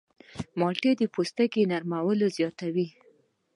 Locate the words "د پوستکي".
0.97-1.61